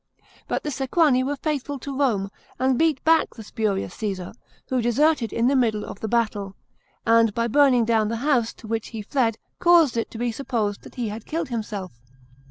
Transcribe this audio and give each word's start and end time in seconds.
But 0.47 0.63
the 0.63 0.71
Sequani 0.71 1.23
were 1.23 1.35
faithful 1.35 1.77
to 1.77 1.95
Rome, 1.95 2.31
and 2.57 2.75
beat 2.75 3.03
back 3.03 3.35
the 3.35 3.43
spurious 3.43 3.93
Caesar, 3.93 4.33
who 4.67 4.81
deserted 4.81 5.31
in 5.31 5.45
the 5.47 5.55
middle 5.55 5.85
of 5.85 5.99
the 5.99 6.07
battle, 6.07 6.55
and 7.05 7.31
by 7.35 7.47
burning 7.47 7.85
down 7.85 8.07
the 8.07 8.15
house 8.25 8.51
to 8.53 8.67
which 8.67 8.87
he 8.87 9.03
fled 9.03 9.37
caused 9.59 9.97
it 9.97 10.09
to 10.09 10.17
be 10.17 10.31
supposed 10.31 10.81
that 10.81 10.95
he 10.95 11.09
had 11.09 11.27
killed 11.27 11.49
himself. 11.49 11.91